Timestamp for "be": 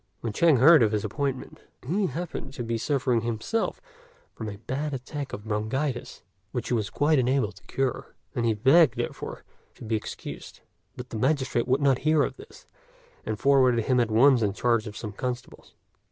2.63-2.79, 9.83-9.95